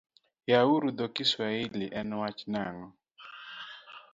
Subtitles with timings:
[0.49, 2.85] Yawa uru dho Kiswahili en wacho nang'o?